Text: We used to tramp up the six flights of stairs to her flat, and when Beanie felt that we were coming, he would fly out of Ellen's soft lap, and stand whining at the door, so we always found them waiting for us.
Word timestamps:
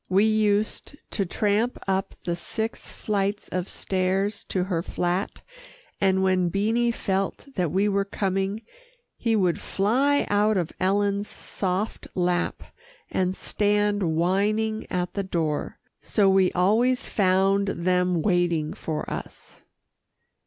We 0.09 0.25
used 0.25 0.95
to 1.11 1.27
tramp 1.27 1.77
up 1.87 2.15
the 2.23 2.35
six 2.35 2.89
flights 2.89 3.47
of 3.49 3.69
stairs 3.69 4.43
to 4.45 4.63
her 4.63 4.81
flat, 4.81 5.43
and 6.01 6.23
when 6.23 6.49
Beanie 6.49 6.91
felt 6.91 7.47
that 7.53 7.69
we 7.71 7.87
were 7.87 8.03
coming, 8.03 8.63
he 9.15 9.35
would 9.35 9.59
fly 9.61 10.25
out 10.27 10.57
of 10.57 10.71
Ellen's 10.79 11.27
soft 11.27 12.07
lap, 12.15 12.63
and 13.11 13.35
stand 13.37 14.01
whining 14.15 14.87
at 14.89 15.13
the 15.13 15.21
door, 15.23 15.77
so 16.01 16.27
we 16.27 16.51
always 16.53 17.07
found 17.07 17.67
them 17.67 18.23
waiting 18.23 18.73
for 18.73 19.07
us. 19.07 19.61